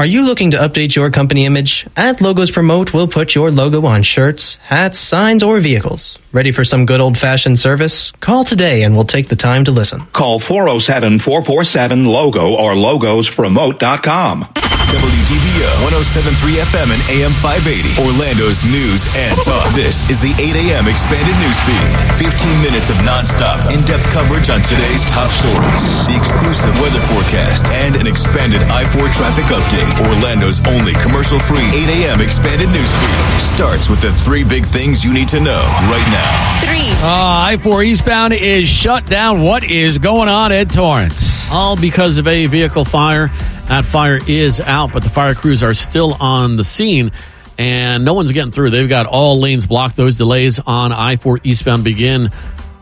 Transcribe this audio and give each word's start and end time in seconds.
Are 0.00 0.06
you 0.06 0.22
looking 0.22 0.52
to 0.52 0.56
update 0.56 0.96
your 0.96 1.10
company 1.10 1.44
image? 1.44 1.86
At 1.94 2.22
Logos 2.22 2.50
Promote, 2.50 2.94
we'll 2.94 3.06
put 3.06 3.34
your 3.34 3.50
logo 3.50 3.84
on 3.84 4.02
shirts, 4.02 4.54
hats, 4.54 4.98
signs, 4.98 5.42
or 5.42 5.60
vehicles. 5.60 6.18
Ready 6.32 6.52
for 6.52 6.64
some 6.64 6.86
good 6.86 7.02
old 7.02 7.18
fashioned 7.18 7.58
service? 7.58 8.10
Call 8.12 8.46
today 8.46 8.82
and 8.82 8.94
we'll 8.94 9.04
take 9.04 9.28
the 9.28 9.36
time 9.36 9.66
to 9.66 9.72
listen. 9.72 10.00
Call 10.14 10.40
407 10.40 11.18
447 11.18 12.06
LOGO 12.06 12.50
or 12.54 12.72
logospromote.com. 12.72 14.69
WDBO 14.90 15.70
1073 15.86 16.58
FM 16.66 16.90
and 16.90 16.98
AM 17.14 17.30
580. 17.38 17.94
Orlando's 18.02 18.58
news 18.66 19.06
and 19.14 19.38
talk. 19.38 19.62
This 19.70 20.02
is 20.10 20.18
the 20.18 20.34
8 20.34 20.66
a.m. 20.66 20.90
expanded 20.90 21.30
news 21.38 21.54
feed. 21.62 21.94
15 22.18 22.58
minutes 22.58 22.90
of 22.90 22.98
nonstop, 23.06 23.62
in 23.70 23.86
depth 23.86 24.10
coverage 24.10 24.50
on 24.50 24.58
today's 24.66 25.06
top 25.14 25.30
stories, 25.30 26.10
the 26.10 26.18
exclusive 26.18 26.74
weather 26.82 26.98
forecast, 27.06 27.70
and 27.70 27.94
an 28.02 28.10
expanded 28.10 28.58
I 28.66 28.82
4 28.82 29.06
traffic 29.14 29.46
update. 29.54 29.86
Orlando's 30.10 30.58
only 30.66 30.98
commercial 30.98 31.38
free 31.38 31.62
8 31.70 32.10
a.m. 32.10 32.18
expanded 32.18 32.66
news 32.74 32.90
feed 32.90 33.22
starts 33.54 33.86
with 33.86 34.02
the 34.02 34.10
three 34.10 34.42
big 34.42 34.66
things 34.66 35.06
you 35.06 35.14
need 35.14 35.30
to 35.30 35.38
know 35.38 35.62
right 35.86 36.08
now. 36.10 36.34
Three. 36.66 36.90
Uh, 36.98 37.54
I 37.54 37.62
4 37.62 37.86
eastbound 37.86 38.34
is 38.34 38.66
shut 38.68 39.06
down. 39.06 39.42
What 39.46 39.62
is 39.62 39.98
going 39.98 40.28
on, 40.28 40.50
Ed 40.50 40.74
Torrance? 40.74 41.46
All 41.46 41.76
because 41.78 42.18
of 42.18 42.26
a 42.26 42.46
vehicle 42.46 42.84
fire. 42.84 43.30
That 43.70 43.84
fire 43.84 44.18
is 44.26 44.58
out, 44.58 44.92
but 44.92 45.04
the 45.04 45.10
fire 45.10 45.32
crews 45.32 45.62
are 45.62 45.74
still 45.74 46.14
on 46.14 46.56
the 46.56 46.64
scene 46.64 47.12
and 47.56 48.04
no 48.04 48.14
one's 48.14 48.32
getting 48.32 48.50
through. 48.50 48.70
They've 48.70 48.88
got 48.88 49.06
all 49.06 49.38
lanes 49.38 49.68
blocked. 49.68 49.94
Those 49.94 50.16
delays 50.16 50.58
on 50.58 50.90
I 50.90 51.14
4 51.14 51.38
eastbound 51.44 51.84
begin 51.84 52.30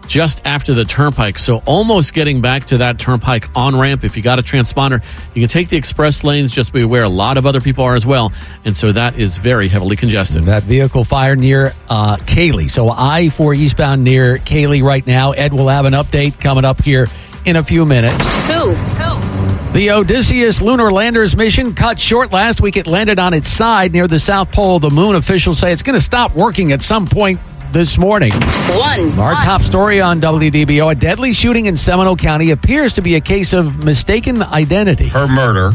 just 0.07 0.47
after 0.47 0.73
the 0.73 0.87
turnpike. 0.87 1.39
So 1.39 1.63
almost 1.67 2.15
getting 2.15 2.41
back 2.41 2.65
to 2.69 2.79
that 2.79 2.99
turnpike 2.99 3.55
on 3.55 3.79
ramp. 3.79 4.03
If 4.03 4.17
you 4.17 4.23
got 4.23 4.39
a 4.39 4.43
transponder, 4.43 5.05
you 5.35 5.43
can 5.43 5.51
take 5.51 5.69
the 5.69 5.77
express 5.77 6.25
lanes. 6.25 6.53
Just 6.53 6.73
be 6.73 6.81
aware, 6.81 7.03
a 7.03 7.09
lot 7.11 7.37
of 7.37 7.45
other 7.45 7.61
people 7.61 7.85
are 7.85 7.95
as 7.95 8.07
well. 8.07 8.33
And 8.65 8.75
so 8.75 8.91
that 8.91 9.19
is 9.19 9.37
very 9.37 9.69
heavily 9.69 9.97
congested. 9.97 10.45
That 10.45 10.63
vehicle 10.63 11.05
fire 11.05 11.37
near 11.37 11.75
uh, 11.91 12.17
Kaley. 12.17 12.71
So 12.71 12.89
I 12.89 13.29
4 13.29 13.53
eastbound 13.53 14.05
near 14.05 14.39
Kaley 14.39 14.83
right 14.83 15.07
now. 15.07 15.33
Ed 15.33 15.53
will 15.53 15.69
have 15.69 15.85
an 15.85 15.93
update 15.93 16.41
coming 16.41 16.65
up 16.65 16.83
here 16.83 17.09
in 17.45 17.57
a 17.57 17.63
few 17.63 17.85
minutes. 17.85 18.17
Two. 18.49 18.75
Two. 18.97 19.28
The 19.73 19.91
Odysseus 19.91 20.61
lunar 20.61 20.91
lander's 20.91 21.37
mission 21.37 21.75
cut 21.75 22.01
short 22.01 22.33
last 22.33 22.61
week. 22.61 22.77
It 22.77 22.87
landed 22.87 23.19
on 23.19 23.35
its 23.35 23.49
side 23.49 23.93
near 23.93 24.09
the 24.09 24.19
south 24.19 24.51
pole 24.51 24.77
of 24.77 24.83
the 24.83 24.91
moon. 24.91 25.15
Officials 25.15 25.59
say 25.59 25.73
it's 25.73 25.83
going 25.83 25.99
to 25.99 26.05
stop 26.05 26.35
working 26.35 26.73
at 26.73 26.83
some 26.83 27.07
point 27.07 27.39
this 27.71 27.99
morning. 27.99 28.33
One. 28.33 29.19
Our 29.19 29.35
top 29.35 29.63
story 29.63 30.01
on 30.01 30.21
WDBO 30.21 30.93
a 30.93 30.95
deadly 30.95 31.33
shooting 31.33 31.67
in 31.67 31.77
Seminole 31.77 32.17
County 32.17 32.51
appears 32.51 32.95
to 32.95 33.03
be 33.03 33.15
a 33.17 33.21
case 33.21 33.53
of 33.53 33.85
mistaken 33.85 34.43
identity. 34.43 35.09
Her 35.09 35.29
murder 35.29 35.73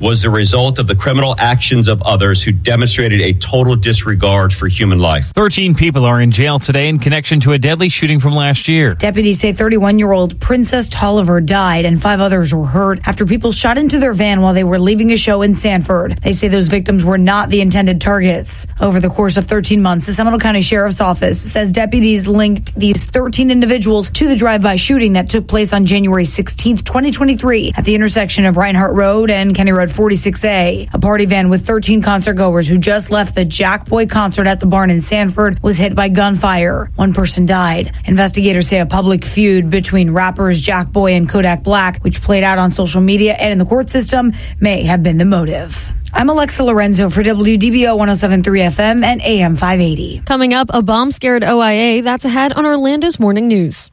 was 0.00 0.22
the 0.22 0.30
result 0.30 0.78
of 0.78 0.86
the 0.86 0.94
criminal 0.94 1.34
actions 1.38 1.88
of 1.88 2.00
others 2.02 2.42
who 2.42 2.52
demonstrated 2.52 3.20
a 3.20 3.32
total 3.34 3.76
disregard 3.76 4.52
for 4.52 4.68
human 4.68 4.98
life. 4.98 5.32
13 5.32 5.74
people 5.74 6.04
are 6.04 6.20
in 6.20 6.30
jail 6.30 6.58
today 6.58 6.88
in 6.88 6.98
connection 6.98 7.40
to 7.40 7.52
a 7.52 7.58
deadly 7.58 7.88
shooting 7.88 8.20
from 8.20 8.34
last 8.34 8.68
year. 8.68 8.94
Deputies 8.94 9.40
say 9.40 9.52
31 9.52 9.98
year 9.98 10.12
old 10.12 10.40
Princess 10.40 10.88
Tolliver 10.88 11.40
died 11.40 11.84
and 11.84 12.00
five 12.00 12.20
others 12.20 12.54
were 12.54 12.66
hurt 12.66 13.00
after 13.06 13.26
people 13.26 13.52
shot 13.52 13.78
into 13.78 13.98
their 13.98 14.14
van 14.14 14.40
while 14.40 14.54
they 14.54 14.64
were 14.64 14.78
leaving 14.78 15.12
a 15.12 15.16
show 15.16 15.42
in 15.42 15.54
Sanford. 15.54 16.18
They 16.22 16.32
say 16.32 16.48
those 16.48 16.68
victims 16.68 17.04
were 17.04 17.18
not 17.18 17.50
the 17.50 17.60
intended 17.60 18.00
targets. 18.00 18.66
Over 18.80 19.00
the 19.00 19.10
course 19.10 19.36
of 19.36 19.44
13 19.44 19.82
months, 19.82 20.06
the 20.06 20.14
Seminole 20.14 20.40
County 20.40 20.62
Sheriff's 20.62 21.00
Office 21.00 21.40
says 21.40 21.72
deputies 21.72 22.26
linked 22.26 22.74
these 22.74 23.04
13 23.04 23.50
individuals 23.50 24.10
to 24.10 24.28
the 24.28 24.36
drive 24.36 24.62
by 24.62 24.76
shooting 24.76 25.14
that 25.14 25.28
took 25.28 25.46
place 25.46 25.72
on 25.72 25.86
January 25.86 26.24
16, 26.24 26.78
2023, 26.78 27.72
at 27.76 27.84
the 27.84 27.94
intersection 27.94 28.44
of 28.44 28.56
Rinehart 28.56 28.94
Road 28.94 29.30
and 29.30 29.54
Kenny 29.54 29.72
Road 29.72 29.87
46A. 29.90 30.94
A 30.94 30.98
party 30.98 31.26
van 31.26 31.48
with 31.50 31.66
13 31.66 32.02
concert 32.02 32.34
goers 32.34 32.68
who 32.68 32.78
just 32.78 33.10
left 33.10 33.34
the 33.34 33.44
Jackboy 33.44 34.10
concert 34.10 34.46
at 34.46 34.60
the 34.60 34.66
barn 34.66 34.90
in 34.90 35.00
Sanford 35.00 35.62
was 35.62 35.78
hit 35.78 35.94
by 35.94 36.08
gunfire. 36.08 36.90
One 36.96 37.14
person 37.14 37.46
died. 37.46 37.92
Investigators 38.04 38.68
say 38.68 38.80
a 38.80 38.86
public 38.86 39.24
feud 39.24 39.70
between 39.70 40.10
rappers 40.10 40.62
Jackboy 40.62 41.16
and 41.16 41.28
Kodak 41.28 41.62
Black, 41.62 42.02
which 42.02 42.22
played 42.22 42.44
out 42.44 42.58
on 42.58 42.70
social 42.70 43.00
media 43.00 43.34
and 43.34 43.52
in 43.52 43.58
the 43.58 43.64
court 43.64 43.90
system, 43.90 44.32
may 44.60 44.84
have 44.84 45.02
been 45.02 45.18
the 45.18 45.24
motive. 45.24 45.92
I'm 46.12 46.30
Alexa 46.30 46.64
Lorenzo 46.64 47.10
for 47.10 47.22
WDBO 47.22 47.96
1073 47.96 48.60
FM 48.60 49.04
and 49.04 49.20
AM 49.20 49.56
580. 49.56 50.22
Coming 50.24 50.54
up, 50.54 50.68
a 50.70 50.80
bomb 50.80 51.10
scared 51.10 51.44
OIA. 51.44 52.02
That's 52.02 52.24
ahead 52.24 52.54
on 52.54 52.64
Orlando's 52.64 53.20
morning 53.20 53.46
news. 53.46 53.90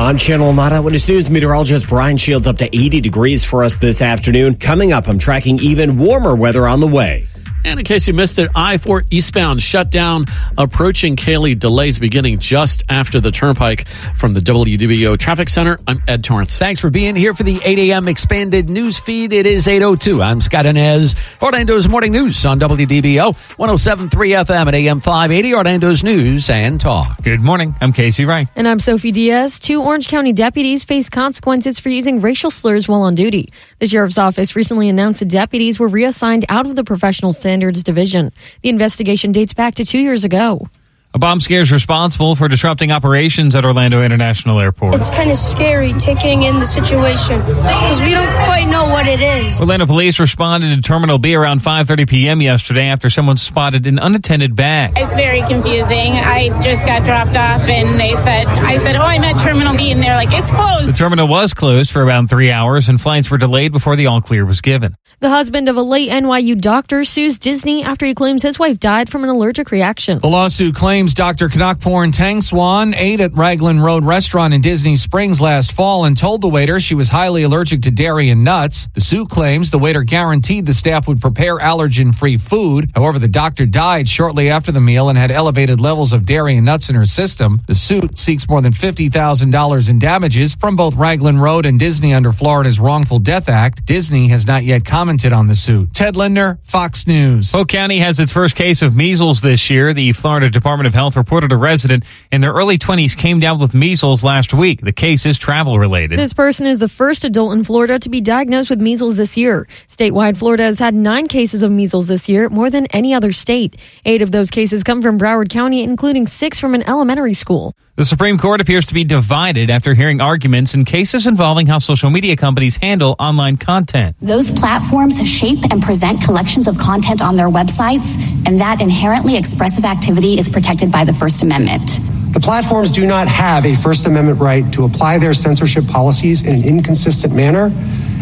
On 0.00 0.16
Channel 0.16 0.54
9 0.54 0.72
Eyewitness 0.72 1.10
News, 1.10 1.28
meteorologist 1.28 1.86
Brian 1.86 2.16
Shields 2.16 2.46
up 2.46 2.56
to 2.56 2.64
80 2.74 3.02
degrees 3.02 3.44
for 3.44 3.64
us 3.64 3.76
this 3.76 4.00
afternoon. 4.00 4.56
Coming 4.56 4.92
up, 4.92 5.06
I'm 5.06 5.18
tracking 5.18 5.58
even 5.58 5.98
warmer 5.98 6.34
weather 6.34 6.66
on 6.66 6.80
the 6.80 6.86
way. 6.86 7.26
And 7.64 7.78
in 7.78 7.84
case 7.84 8.06
you 8.06 8.14
missed 8.14 8.38
it, 8.38 8.50
I 8.54 8.78
4 8.78 9.04
eastbound 9.10 9.62
shut 9.62 9.90
down 9.90 10.24
approaching 10.56 11.16
Kaley. 11.16 11.58
Delays 11.58 11.98
beginning 11.98 12.38
just 12.38 12.84
after 12.88 13.20
the 13.20 13.30
turnpike 13.30 13.86
from 14.16 14.32
the 14.32 14.40
WDBO 14.40 15.18
Traffic 15.18 15.48
Center. 15.48 15.78
I'm 15.86 16.02
Ed 16.08 16.24
Torrance. 16.24 16.58
Thanks 16.58 16.80
for 16.80 16.90
being 16.90 17.14
here 17.14 17.34
for 17.34 17.42
the 17.42 17.60
8 17.62 17.78
a.m. 17.78 18.08
expanded 18.08 18.70
news 18.70 18.98
feed. 18.98 19.32
It 19.32 19.46
is 19.46 19.66
8.02. 19.66 20.24
I'm 20.24 20.40
Scott 20.40 20.64
Anez. 20.64 21.14
Orlando's 21.42 21.88
Morning 21.88 22.12
News 22.12 22.44
on 22.46 22.58
WDBO 22.60 23.36
107.3 23.56 24.08
FM 24.10 24.66
at 24.66 24.74
AM 24.74 25.00
580. 25.00 25.54
Orlando's 25.54 26.02
News 26.02 26.48
and 26.48 26.80
Talk. 26.80 27.22
Good 27.22 27.40
morning. 27.40 27.74
I'm 27.80 27.92
Casey 27.92 28.24
Wright. 28.24 28.48
And 28.56 28.66
I'm 28.66 28.78
Sophie 28.78 29.12
Diaz. 29.12 29.60
Two 29.60 29.82
Orange 29.82 30.08
County 30.08 30.32
deputies 30.32 30.84
face 30.84 31.08
consequences 31.08 31.78
for 31.78 31.90
using 31.90 32.20
racial 32.20 32.50
slurs 32.50 32.88
while 32.88 33.02
on 33.02 33.14
duty. 33.14 33.52
The 33.80 33.86
sheriff's 33.86 34.18
office 34.18 34.56
recently 34.56 34.88
announced 34.88 35.20
the 35.20 35.26
deputies 35.26 35.78
were 35.78 35.88
reassigned 35.88 36.44
out 36.48 36.66
of 36.66 36.76
the 36.76 36.84
professional 36.84 37.32
standards 37.50 37.82
division. 37.82 38.30
The 38.62 38.68
investigation 38.68 39.32
dates 39.32 39.54
back 39.54 39.74
to 39.74 39.84
two 39.84 39.98
years 39.98 40.24
ago. 40.24 40.68
A 41.12 41.18
bomb 41.18 41.40
scare 41.40 41.60
is 41.60 41.72
responsible 41.72 42.36
for 42.36 42.46
disrupting 42.46 42.92
operations 42.92 43.56
at 43.56 43.64
Orlando 43.64 44.00
International 44.00 44.60
Airport. 44.60 44.94
It's 44.94 45.10
kind 45.10 45.28
of 45.28 45.36
scary 45.36 45.92
taking 45.94 46.42
in 46.42 46.60
the 46.60 46.64
situation 46.64 47.40
because 47.40 48.00
we 48.00 48.12
don't 48.12 48.32
quite 48.44 48.68
know 48.68 48.84
what 48.84 49.08
it 49.08 49.20
is. 49.20 49.60
Orlando 49.60 49.86
police 49.86 50.20
responded 50.20 50.72
to 50.76 50.80
Terminal 50.82 51.18
B 51.18 51.34
around 51.34 51.62
5:30 51.62 52.08
p.m. 52.08 52.40
yesterday 52.40 52.86
after 52.86 53.10
someone 53.10 53.36
spotted 53.36 53.88
an 53.88 53.98
unattended 53.98 54.54
bag. 54.54 54.92
It's 54.96 55.14
very 55.14 55.40
confusing. 55.40 56.12
I 56.12 56.56
just 56.62 56.86
got 56.86 57.04
dropped 57.04 57.36
off 57.36 57.62
and 57.68 57.98
they 57.98 58.14
said 58.14 58.46
I 58.46 58.76
said, 58.76 58.94
"Oh, 58.94 59.02
I'm 59.02 59.24
at 59.24 59.40
Terminal 59.40 59.76
B." 59.76 59.90
And 59.90 60.00
they're 60.00 60.14
like, 60.14 60.30
"It's 60.30 60.52
closed." 60.52 60.90
The 60.90 60.96
terminal 60.96 61.26
was 61.26 61.54
closed 61.54 61.90
for 61.90 62.04
around 62.04 62.28
3 62.30 62.52
hours 62.52 62.88
and 62.88 63.00
flights 63.00 63.28
were 63.32 63.38
delayed 63.38 63.72
before 63.72 63.96
the 63.96 64.06
all 64.06 64.20
clear 64.20 64.46
was 64.46 64.60
given. 64.60 64.94
The 65.18 65.28
husband 65.28 65.68
of 65.68 65.76
a 65.76 65.82
late 65.82 66.08
NYU 66.08 66.54
doctor 66.58 67.02
sues 67.02 67.40
Disney 67.40 67.82
after 67.82 68.06
he 68.06 68.14
claims 68.14 68.42
his 68.42 68.60
wife 68.60 68.78
died 68.78 69.10
from 69.10 69.24
an 69.24 69.28
allergic 69.28 69.72
reaction. 69.72 70.20
The 70.20 70.28
lawsuit 70.28 70.76
claims 70.76 70.99
Dr. 71.00 71.48
Kanokporn 71.48 72.12
Tangsuan 72.12 72.94
ate 72.94 73.22
at 73.22 73.32
Raglan 73.34 73.80
Road 73.80 74.04
Restaurant 74.04 74.52
in 74.52 74.60
Disney 74.60 74.96
Springs 74.96 75.40
last 75.40 75.72
fall 75.72 76.04
and 76.04 76.14
told 76.16 76.42
the 76.42 76.48
waiter 76.48 76.78
she 76.78 76.94
was 76.94 77.08
highly 77.08 77.42
allergic 77.42 77.80
to 77.82 77.90
dairy 77.90 78.28
and 78.28 78.44
nuts. 78.44 78.86
The 78.92 79.00
suit 79.00 79.30
claims 79.30 79.70
the 79.70 79.78
waiter 79.78 80.02
guaranteed 80.02 80.66
the 80.66 80.74
staff 80.74 81.08
would 81.08 81.18
prepare 81.18 81.58
allergen 81.58 82.14
free 82.14 82.36
food. 82.36 82.90
However, 82.94 83.18
the 83.18 83.28
doctor 83.28 83.64
died 83.64 84.08
shortly 84.08 84.50
after 84.50 84.72
the 84.72 84.80
meal 84.80 85.08
and 85.08 85.16
had 85.16 85.30
elevated 85.30 85.80
levels 85.80 86.12
of 86.12 86.26
dairy 86.26 86.56
and 86.56 86.66
nuts 86.66 86.90
in 86.90 86.96
her 86.96 87.06
system. 87.06 87.62
The 87.66 87.74
suit 87.74 88.18
seeks 88.18 88.46
more 88.46 88.60
than 88.60 88.74
$50,000 88.74 89.88
in 89.88 89.98
damages 89.98 90.54
from 90.54 90.76
both 90.76 90.94
Raglan 90.96 91.38
Road 91.38 91.64
and 91.64 91.78
Disney 91.78 92.12
under 92.12 92.30
Florida's 92.30 92.78
Wrongful 92.78 93.20
Death 93.20 93.48
Act. 93.48 93.86
Disney 93.86 94.28
has 94.28 94.46
not 94.46 94.64
yet 94.64 94.84
commented 94.84 95.32
on 95.32 95.46
the 95.46 95.56
suit. 95.56 95.94
Ted 95.94 96.16
Linder, 96.16 96.58
Fox 96.62 97.06
News. 97.06 97.52
Polk 97.52 97.68
County 97.68 98.00
has 98.00 98.20
its 98.20 98.32
first 98.32 98.54
case 98.54 98.82
of 98.82 98.94
measles 98.94 99.40
this 99.40 99.70
year. 99.70 99.94
The 99.94 100.12
Florida 100.12 100.50
Department 100.50 100.86
of 100.86 100.89
Health 100.94 101.16
reported 101.16 101.52
a 101.52 101.56
resident 101.56 102.04
in 102.30 102.40
their 102.40 102.52
early 102.52 102.78
20s 102.78 103.16
came 103.16 103.40
down 103.40 103.58
with 103.58 103.74
measles 103.74 104.22
last 104.22 104.54
week. 104.54 104.80
The 104.80 104.92
case 104.92 105.26
is 105.26 105.38
travel 105.38 105.78
related. 105.78 106.18
This 106.18 106.32
person 106.32 106.66
is 106.66 106.78
the 106.78 106.88
first 106.88 107.24
adult 107.24 107.52
in 107.52 107.64
Florida 107.64 107.98
to 107.98 108.08
be 108.08 108.20
diagnosed 108.20 108.70
with 108.70 108.80
measles 108.80 109.16
this 109.16 109.36
year. 109.36 109.68
Statewide, 109.88 110.36
Florida 110.36 110.64
has 110.64 110.78
had 110.78 110.94
nine 110.94 111.26
cases 111.26 111.62
of 111.62 111.70
measles 111.70 112.08
this 112.08 112.28
year, 112.28 112.48
more 112.48 112.70
than 112.70 112.86
any 112.86 113.14
other 113.14 113.32
state. 113.32 113.76
Eight 114.04 114.22
of 114.22 114.32
those 114.32 114.50
cases 114.50 114.82
come 114.82 115.02
from 115.02 115.18
Broward 115.18 115.48
County, 115.48 115.82
including 115.82 116.26
six 116.26 116.58
from 116.58 116.74
an 116.74 116.82
elementary 116.88 117.34
school. 117.34 117.74
The 118.00 118.06
Supreme 118.06 118.38
Court 118.38 118.62
appears 118.62 118.86
to 118.86 118.94
be 118.94 119.04
divided 119.04 119.68
after 119.68 119.92
hearing 119.92 120.22
arguments 120.22 120.72
in 120.72 120.86
cases 120.86 121.26
involving 121.26 121.66
how 121.66 121.76
social 121.76 122.08
media 122.08 122.34
companies 122.34 122.78
handle 122.78 123.14
online 123.18 123.58
content. 123.58 124.16
Those 124.22 124.50
platforms 124.50 125.20
shape 125.28 125.58
and 125.70 125.82
present 125.82 126.22
collections 126.22 126.66
of 126.66 126.78
content 126.78 127.20
on 127.20 127.36
their 127.36 127.50
websites, 127.50 128.16
and 128.46 128.58
that 128.58 128.80
inherently 128.80 129.36
expressive 129.36 129.84
activity 129.84 130.38
is 130.38 130.48
protected 130.48 130.90
by 130.90 131.04
the 131.04 131.12
First 131.12 131.42
Amendment. 131.42 132.00
The 132.32 132.40
platforms 132.40 132.90
do 132.90 133.06
not 133.06 133.28
have 133.28 133.66
a 133.66 133.74
First 133.74 134.06
Amendment 134.06 134.40
right 134.40 134.72
to 134.72 134.86
apply 134.86 135.18
their 135.18 135.34
censorship 135.34 135.86
policies 135.86 136.40
in 136.40 136.54
an 136.54 136.64
inconsistent 136.64 137.34
manner 137.34 137.70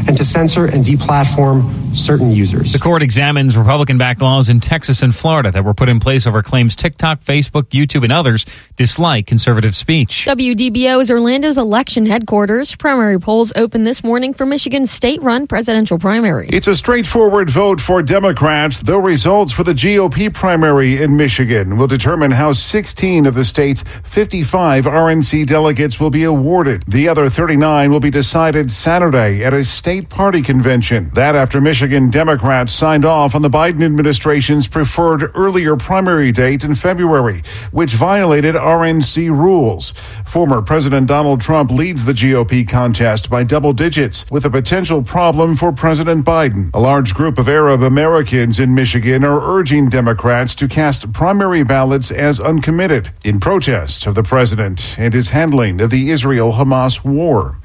and 0.09 0.17
to 0.17 0.25
censor 0.25 0.67
and 0.67 0.85
deplatform 0.85 1.88
certain 1.95 2.31
users. 2.31 2.73
The 2.73 2.79
court 2.79 3.03
examines 3.03 3.57
Republican 3.57 3.99
backed 3.99 4.23
laws 4.23 4.49
in 4.49 4.61
Texas 4.61 5.03
and 5.03 5.15
Florida 5.15 5.51
that 5.51 5.65
were 5.65 5.75
put 5.75 5.89
in 5.89 6.01
place 6.01 6.27
over 6.27 6.43
claims 6.43 6.77
TikTok, 6.77 7.21
Facebook, 7.23 7.65
YouTube, 7.65 8.05
and 8.05 8.13
others 8.13 8.47
dislike 8.77 9.27
conservative 9.27 9.75
speech. 9.75 10.27
WDBO 10.29 11.01
is 11.01 11.11
Orlando's 11.11 11.59
election 11.59 12.07
headquarters. 12.07 12.77
Primary 12.77 13.19
polls 13.19 13.53
open 13.57 13.85
this 13.85 14.05
morning 14.05 14.33
for 14.33 14.47
Michigan's 14.47 14.91
state 14.91 15.21
run 15.23 15.47
presidential 15.47 15.99
primary. 15.99 16.49
It's 16.51 16.69
a 16.69 16.77
straightforward 16.77 17.51
vote 17.51 17.81
for 17.81 18.03
Democrats, 18.03 18.79
though 18.79 18.99
results 18.99 19.53
for 19.53 19.65
the 19.65 19.75
GOP 19.75 20.33
primary 20.33 21.03
in 21.03 21.17
Michigan 21.17 21.77
will 21.77 21.87
determine 21.89 22.31
how 22.31 22.53
16 22.53 23.27
of 23.27 23.35
the 23.35 23.45
state's 23.45 23.83
55 24.05 24.85
RNC 24.85 25.47
delegates 25.47 25.99
will 25.99 26.11
be 26.11 26.25
awarded. 26.25 26.85
The 26.87 27.09
other 27.09 27.29
39 27.29 27.91
will 27.91 28.01
be 28.01 28.11
decided 28.11 28.71
Saturday 28.71 29.45
at 29.45 29.53
a 29.53 29.65
state 29.65 30.09
party 30.09 30.43
convention. 30.43 31.11
That 31.15 31.35
after 31.35 31.61
Michigan 31.61 31.88
Democrats 31.89 32.73
signed 32.73 33.05
off 33.05 33.35
on 33.35 33.43
the 33.43 33.49
Biden 33.49 33.83
administration's 33.83 34.69
preferred 34.69 35.31
earlier 35.35 35.75
primary 35.77 36.31
date 36.31 36.65
in 36.65 36.75
February, 36.75 37.43
which 37.71 37.95
violated 37.95 38.55
RNC 38.55 39.31
rules. 39.31 39.93
Former 40.27 40.61
President 40.61 41.07
Donald 41.07 41.41
Trump 41.41 41.71
leads 41.71 42.05
the 42.05 42.13
GOP 42.13 42.69
contest 42.69 43.31
by 43.31 43.43
double 43.43 43.73
digits, 43.73 44.27
with 44.31 44.45
a 44.45 44.51
potential 44.51 45.03
problem 45.03 45.57
for 45.57 45.73
President 45.73 46.27
Biden. 46.27 46.71
A 46.75 46.81
large 46.81 47.15
group 47.15 47.39
of 47.39 47.49
Arab 47.49 47.83
Americans 47.83 48.61
in 48.61 48.75
Michigan 48.75 49.25
are 49.25 49.57
urging 49.57 49.89
Democrats 49.89 50.55
to 50.57 50.69
cast 50.69 51.13
primary 51.13 51.63
ballots 51.63 52.11
as 52.11 52.39
uncommitted 52.41 53.11
in 53.25 53.41
protest 53.41 54.07
of 54.07 54.15
the 54.15 54.23
president 54.23 54.95
and 54.99 55.15
his 55.15 55.31
handling 55.31 55.81
of 55.81 55.89
the 55.89 56.11
Israel 56.11 56.53
Hamas 56.53 57.03
war. 57.03 57.59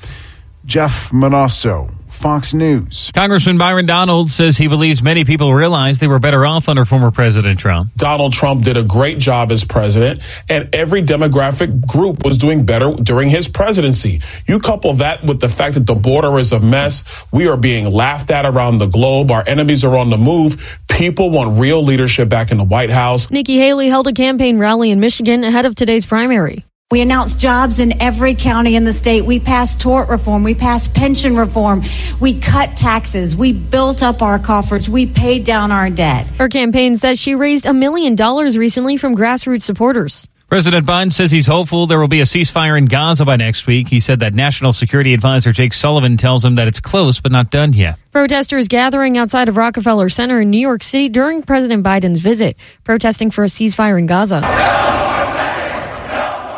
Jeff 0.65 1.11
Monosso, 1.11 1.91
Fox 2.23 2.53
News. 2.53 3.11
Congressman 3.13 3.57
Byron 3.57 3.85
Donald 3.85 4.31
says 4.31 4.57
he 4.57 4.69
believes 4.69 5.03
many 5.03 5.25
people 5.25 5.53
realize 5.53 5.99
they 5.99 6.07
were 6.07 6.19
better 6.19 6.45
off 6.45 6.69
under 6.69 6.85
former 6.85 7.11
President 7.11 7.59
Trump. 7.59 7.93
Donald 7.97 8.31
Trump 8.31 8.63
did 8.63 8.77
a 8.77 8.83
great 8.83 9.19
job 9.19 9.51
as 9.51 9.65
president, 9.65 10.21
and 10.47 10.73
every 10.73 11.01
demographic 11.01 11.85
group 11.85 12.23
was 12.23 12.37
doing 12.37 12.65
better 12.65 12.93
during 12.93 13.27
his 13.27 13.49
presidency. 13.49 14.21
You 14.45 14.61
couple 14.61 14.93
that 14.93 15.25
with 15.25 15.41
the 15.41 15.49
fact 15.49 15.73
that 15.73 15.85
the 15.85 15.95
border 15.95 16.39
is 16.39 16.53
a 16.53 16.61
mess, 16.61 17.03
we 17.33 17.49
are 17.49 17.57
being 17.57 17.91
laughed 17.91 18.31
at 18.31 18.45
around 18.45 18.77
the 18.77 18.87
globe, 18.87 19.29
our 19.29 19.43
enemies 19.45 19.83
are 19.83 19.97
on 19.97 20.09
the 20.09 20.17
move. 20.17 20.79
People 20.89 21.29
want 21.29 21.59
real 21.59 21.83
leadership 21.83 22.29
back 22.29 22.51
in 22.51 22.57
the 22.57 22.63
White 22.63 22.89
House. 22.89 23.29
Nikki 23.31 23.57
Haley 23.57 23.89
held 23.89 24.07
a 24.07 24.13
campaign 24.13 24.59
rally 24.59 24.91
in 24.91 25.01
Michigan 25.01 25.43
ahead 25.43 25.65
of 25.65 25.75
today's 25.75 26.05
primary. 26.05 26.63
We 26.93 27.01
announced 27.01 27.39
jobs 27.39 27.79
in 27.79 27.99
every 27.99 28.35
county 28.35 28.75
in 28.75 28.83
the 28.83 28.93
state. 28.93 29.25
We 29.25 29.39
passed 29.39 29.81
tort 29.81 30.09
reform. 30.09 30.43
We 30.43 30.53
passed 30.53 30.93
pension 30.93 31.35
reform. 31.35 31.81
We 32.19 32.39
cut 32.39 32.77
taxes. 32.77 33.35
We 33.35 33.51
built 33.51 34.03
up 34.03 34.21
our 34.21 34.37
coffers. 34.37 34.87
We 34.87 35.07
paid 35.07 35.43
down 35.43 35.71
our 35.71 35.89
debt. 35.89 36.27
Her 36.37 36.49
campaign 36.49 36.95
says 36.95 37.19
she 37.19 37.33
raised 37.33 37.65
a 37.65 37.73
million 37.73 38.13
dollars 38.13 38.59
recently 38.59 38.97
from 38.97 39.15
grassroots 39.15 39.63
supporters. 39.63 40.27
President 40.49 40.85
Biden 40.85 41.11
says 41.11 41.31
he's 41.31 41.47
hopeful 41.47 41.87
there 41.87 41.99
will 41.99 42.07
be 42.07 42.21
a 42.21 42.25
ceasefire 42.25 42.77
in 42.77 42.85
Gaza 42.85 43.25
by 43.25 43.37
next 43.37 43.65
week. 43.65 43.87
He 43.87 43.99
said 43.99 44.19
that 44.19 44.35
National 44.35 44.71
Security 44.71 45.15
Advisor 45.15 45.51
Jake 45.51 45.73
Sullivan 45.73 46.15
tells 46.15 46.45
him 46.45 46.53
that 46.57 46.67
it's 46.67 46.79
close 46.79 47.19
but 47.19 47.31
not 47.31 47.49
done 47.49 47.73
yet. 47.73 47.97
Protesters 48.11 48.67
gathering 48.67 49.17
outside 49.17 49.49
of 49.49 49.57
Rockefeller 49.57 50.09
Center 50.09 50.41
in 50.41 50.51
New 50.51 50.59
York 50.59 50.83
City 50.83 51.09
during 51.09 51.41
President 51.41 51.83
Biden's 51.83 52.19
visit, 52.19 52.55
protesting 52.83 53.31
for 53.31 53.43
a 53.43 53.47
ceasefire 53.47 53.97
in 53.97 54.05
Gaza. 54.05 54.41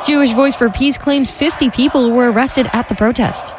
Jewish 0.06 0.32
Voice 0.34 0.56
for 0.56 0.70
Peace 0.70 0.98
claims 0.98 1.32
50 1.32 1.72
people 1.72 2.12
were 2.12 2.32
arrested 2.32 2.70
at 2.74 2.88
the 2.90 2.96
protest. 2.96 3.54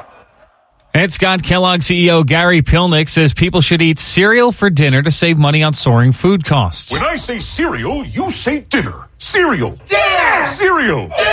And 0.95 1.13
Scott 1.13 1.43
Kellogg 1.43 1.81
CEO 1.81 2.25
Gary 2.25 2.63
Pilnick 2.63 3.11
says 3.11 3.35
people 3.35 3.61
should 3.61 3.83
eat 3.83 3.99
cereal 3.99 4.51
for 4.51 4.71
dinner 4.71 5.03
to 5.03 5.11
save 5.11 5.37
money 5.37 5.63
on 5.63 5.75
soaring 5.75 6.13
food 6.13 6.45
costs. 6.45 6.91
When 6.91 7.03
I 7.03 7.17
say 7.17 7.39
cereal, 7.39 8.03
you 8.07 8.31
say 8.31 8.61
dinner. 8.61 9.09
Cereal. 9.19 9.73
Dinner. 9.85 10.47
Cereal. 10.47 11.09
Dinner. 11.09 11.26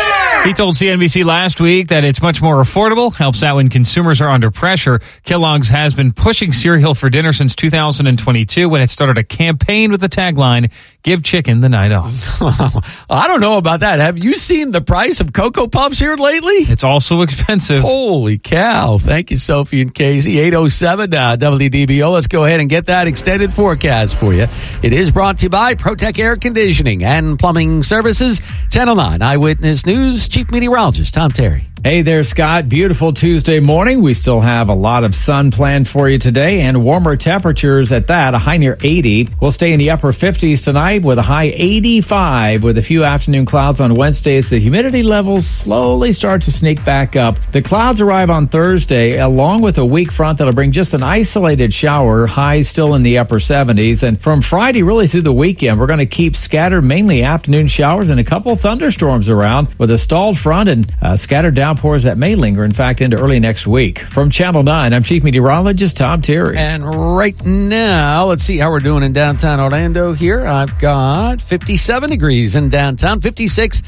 He 0.43 0.51
told 0.51 0.75
CNBC 0.75 1.23
last 1.23 1.61
week 1.61 1.87
that 1.87 2.03
it's 2.03 2.21
much 2.21 2.41
more 2.41 2.61
affordable, 2.61 3.15
helps 3.15 3.43
out 3.43 3.55
when 3.55 3.69
consumers 3.69 4.19
are 4.19 4.27
under 4.27 4.51
pressure. 4.51 4.99
Kellogg's 5.23 5.69
has 5.69 5.93
been 5.93 6.11
pushing 6.11 6.51
cereal 6.51 6.93
for 6.95 7.09
dinner 7.09 7.31
since 7.31 7.55
2022 7.55 8.67
when 8.67 8.81
it 8.81 8.89
started 8.89 9.17
a 9.17 9.23
campaign 9.23 9.89
with 9.89 10.01
the 10.01 10.09
tagline, 10.09 10.69
Give 11.01 11.23
Chicken 11.23 11.61
the 11.61 11.69
Night 11.69 11.93
Off. 11.93 12.41
I 13.09 13.27
don't 13.27 13.39
know 13.39 13.57
about 13.57 13.79
that. 13.79 13.99
Have 13.99 14.17
you 14.17 14.37
seen 14.37 14.71
the 14.71 14.81
price 14.81 15.21
of 15.21 15.31
Cocoa 15.31 15.67
Puffs 15.67 15.97
here 15.97 16.15
lately? 16.15 16.55
It's 16.55 16.83
also 16.83 17.21
expensive. 17.21 17.81
Holy 17.81 18.37
cow. 18.37 18.97
Thank 18.97 19.31
you, 19.31 19.37
Sophie 19.37 19.81
and 19.81 19.95
Casey. 19.95 20.39
807 20.39 21.13
uh, 21.13 21.37
WDBO. 21.37 22.11
Let's 22.11 22.27
go 22.27 22.43
ahead 22.43 22.59
and 22.59 22.69
get 22.69 22.87
that 22.87 23.07
extended 23.07 23.53
forecast 23.53 24.17
for 24.17 24.33
you. 24.33 24.47
It 24.81 24.91
is 24.91 25.09
brought 25.09 25.39
to 25.39 25.43
you 25.43 25.49
by 25.49 25.75
Protec 25.75 26.19
Air 26.19 26.35
Conditioning 26.35 27.03
and 27.05 27.39
Plumbing 27.39 27.83
Services, 27.83 28.41
Channel 28.71 28.95
9 28.95 29.21
Eyewitness 29.21 29.85
News, 29.85 30.27
Chief 30.33 30.49
Meteorologist 30.49 31.13
Tom 31.13 31.29
Terry. 31.29 31.72
Hey 31.85 32.01
there, 32.01 32.23
Scott. 32.23 32.69
Beautiful 32.69 33.11
Tuesday 33.11 33.59
morning. 33.59 33.99
We 33.99 34.13
still 34.13 34.39
have 34.39 34.69
a 34.69 34.73
lot 34.73 35.03
of 35.03 35.13
sun 35.13 35.51
planned 35.51 35.85
for 35.85 36.07
you 36.07 36.17
today 36.17 36.61
and 36.61 36.81
warmer 36.81 37.17
temperatures 37.17 37.91
at 37.91 38.07
that, 38.07 38.33
a 38.33 38.37
high 38.37 38.55
near 38.55 38.77
80. 38.81 39.27
We'll 39.41 39.51
stay 39.51 39.73
in 39.73 39.79
the 39.79 39.89
upper 39.89 40.13
50s 40.13 40.63
tonight 40.63 41.03
with 41.03 41.17
a 41.17 41.21
high 41.21 41.51
85 41.53 42.63
with 42.63 42.77
a 42.77 42.81
few 42.81 43.03
afternoon 43.03 43.45
clouds 43.45 43.81
on 43.81 43.95
Wednesday 43.95 44.37
as 44.37 44.49
the 44.49 44.61
humidity 44.61 45.03
levels 45.03 45.45
slowly 45.45 46.13
start 46.13 46.43
to 46.43 46.53
sneak 46.53 46.85
back 46.85 47.17
up. 47.17 47.37
The 47.51 47.61
clouds 47.61 47.99
arrive 47.99 48.29
on 48.29 48.47
Thursday 48.47 49.17
along 49.17 49.61
with 49.61 49.77
a 49.77 49.85
weak 49.85 50.09
front 50.09 50.37
that'll 50.37 50.53
bring 50.53 50.71
just 50.71 50.93
an 50.93 51.03
isolated 51.03 51.73
shower, 51.73 52.27
highs 52.27 52.69
still 52.69 52.95
in 52.95 53.03
the 53.03 53.17
upper 53.17 53.39
70s. 53.39 54.03
And 54.03 54.21
from 54.21 54.41
Friday 54.41 54.83
really 54.83 55.07
through 55.07 55.23
the 55.23 55.33
weekend, 55.33 55.81
we're 55.81 55.87
going 55.87 55.99
to 55.99 56.05
keep 56.05 56.37
scattered 56.37 56.83
mainly 56.83 57.23
afternoon 57.23 57.67
showers 57.67 58.07
and 58.07 58.21
a 58.21 58.23
couple 58.23 58.55
thunderstorms 58.55 59.27
around 59.27 59.67
with 59.77 59.91
a 59.91 59.97
stalled 59.97 60.37
front 60.37 60.69
and 60.69 60.89
uh, 61.01 61.17
scattered 61.17 61.55
down 61.55 61.72
downpours 61.73 62.03
that 62.03 62.19
may 62.19 62.35
linger, 62.35 62.63
in 62.63 62.71
fact, 62.71 63.01
into 63.01 63.17
early 63.17 63.39
next 63.39 63.65
week. 63.65 63.99
From 63.99 64.29
Channel 64.29 64.61
9, 64.61 64.93
I'm 64.93 65.01
Chief 65.01 65.23
Meteorologist 65.23 65.97
Tom 65.97 66.21
Terry. 66.21 66.55
And 66.55 67.17
right 67.17 67.35
now, 67.43 68.25
let's 68.25 68.43
see 68.43 68.57
how 68.57 68.69
we're 68.69 68.79
doing 68.79 69.01
in 69.01 69.11
downtown 69.11 69.59
Orlando 69.59 70.13
here. 70.13 70.45
I've 70.45 70.77
got 70.77 71.41
57 71.41 72.11
degrees 72.11 72.55
in 72.55 72.69
downtown, 72.69 73.21
56 73.21 73.81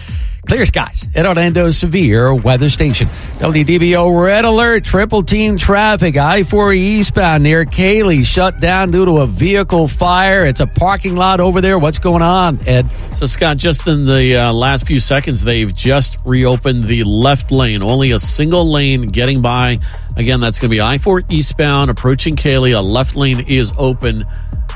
Clear 0.46 0.66
skies 0.68 1.06
at 1.16 1.26
Orlando's 1.26 1.78
severe 1.78 2.34
weather 2.34 2.70
station. 2.70 3.08
WDBO 3.40 4.24
red 4.24 4.46
alert, 4.46 4.86
triple 4.86 5.24
team 5.24 5.58
traffic. 5.58 6.18
I 6.18 6.44
4 6.44 6.74
eastbound 6.74 7.44
near 7.44 7.66
Kaley 7.66 8.24
shut 8.24 8.60
down 8.60 8.92
due 8.92 9.06
to 9.06 9.18
a 9.20 9.28
vehicle 9.28 9.88
fire. 9.88 10.46
It's 10.46 10.60
a 10.60 10.68
parking 10.68 11.16
lot 11.16 11.40
over 11.40 11.62
there. 11.62 11.80
What's 11.80 11.98
going 11.98 12.22
on, 12.22 12.60
Ed? 12.68 12.88
So, 13.12 13.26
Scott, 13.26 13.58
just 13.58 13.88
in 13.88 14.06
the 14.06 14.36
uh, 14.36 14.54
last 14.54 14.86
few 14.86 15.00
seconds, 15.00 15.44
they've 15.44 15.76
just 15.76 16.18
reopened 16.26 16.84
the 16.84 17.04
left 17.06 17.52
lane. 17.52 17.82
Only 17.82 18.12
a 18.12 18.20
single 18.20 18.70
lane 18.70 19.08
getting 19.08 19.42
by. 19.42 19.80
Again, 20.16 20.40
that's 20.40 20.60
going 20.60 20.70
to 20.70 20.76
be 20.76 20.82
I 20.82 21.00
4 21.00 21.24
eastbound 21.30 21.90
approaching 21.90 22.36
Kaley. 22.36 22.78
A 22.78 22.82
left 22.82 23.16
lane 23.16 23.40
is 23.48 23.74
open 23.78 24.26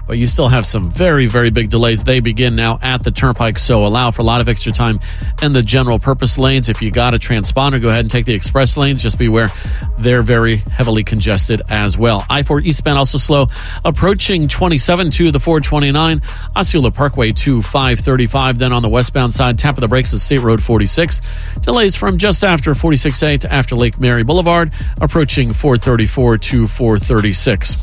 but 0.10 0.18
you 0.18 0.26
still 0.26 0.48
have 0.48 0.66
some 0.66 0.90
very, 0.90 1.28
very 1.28 1.52
big 1.52 1.70
delays. 1.70 2.04
They 2.04 2.20
begin 2.20 2.56
now 2.56 2.80
at 2.82 3.04
the 3.04 3.12
turnpike, 3.12 3.60
so 3.60 3.86
allow 3.86 4.10
for 4.10 4.24
a 4.24 4.26
lot 4.26 4.42
of 4.42 4.50
extra 4.50 4.72
time 4.72 5.00
in 5.44 5.54
the 5.54 5.62
general 5.62 6.00
purpose 6.00 6.40
lanes. 6.40 6.68
If 6.68 6.82
you 6.82 6.90
got 6.90 7.14
a 7.14 7.20
transponder, 7.20 7.80
go 7.80 7.90
ahead 7.90 8.02
and 8.02 8.10
take 8.10 8.26
the 8.26 8.34
express 8.34 8.76
lanes. 8.76 9.04
Just 9.04 9.20
beware, 9.20 9.52
they're 10.00 10.24
very 10.24 10.58
heavily 10.58 11.04
congested 11.04 11.62
as 11.70 11.96
well. 11.96 12.26
I 12.28 12.42
4 12.42 12.62
eastbound 12.62 12.98
also 12.98 13.20
slow, 13.20 13.50
approaching 13.86 14.48
27 14.48 15.12
to 15.12 15.32
the 15.32 15.40
429, 15.40 16.24
Osceola 16.56 16.90
Parkway 16.90 17.32
to 17.34 17.62
535. 17.62 18.58
Then 18.58 18.74
on 18.74 18.82
the 18.82 18.90
westbound 18.90 19.36
side, 19.36 19.60
tap 19.60 19.78
of 19.78 19.82
the 19.82 19.88
brakes 19.88 20.12
at 20.12 20.22
State 20.22 20.40
Road 20.40 20.64
46. 20.64 21.22
Delays 21.62 21.96
from 21.96 22.18
just 22.18 22.44
after 22.44 22.72
46A 22.74 23.42
to 23.42 23.54
after 23.54 23.76
Lake 23.76 24.00
Mary 24.00 24.24
Boulevard, 24.24 24.72
approaching 25.02 25.54
434 25.54 26.40
to 26.40 26.68
436. 26.68 27.78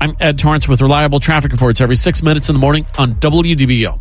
I'm 0.00 0.16
Ed 0.20 0.38
Torrance 0.38 0.68
with 0.68 0.80
reliable 0.80 1.20
traffic 1.20 1.52
reports 1.52 1.80
every 1.80 1.96
six 1.96 2.22
minutes 2.22 2.48
in 2.48 2.54
the 2.54 2.60
morning 2.60 2.86
on 2.98 3.14
WDBO. 3.14 4.00